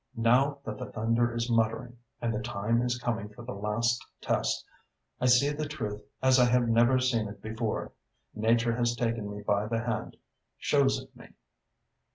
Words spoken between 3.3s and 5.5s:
the last test, I see